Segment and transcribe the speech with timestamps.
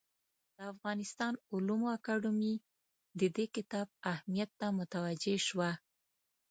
[0.55, 2.55] د افغانستان علومو اکاډمي
[3.19, 5.71] د دې کتاب اهمیت ته متوجه شوه.